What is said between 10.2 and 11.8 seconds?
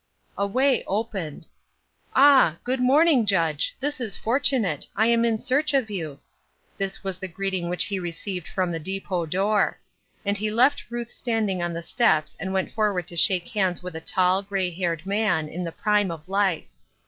And he left Ruth standing on